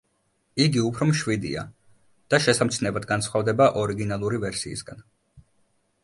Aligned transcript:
იგი 0.63 0.79
უფრო 0.85 1.07
მშვიდია 1.09 1.65
და 2.33 2.39
შესამჩნევად 2.45 3.05
განსხვავდება 3.11 3.67
ორიგინალური 3.83 4.41
ვერსიისგან. 4.47 5.05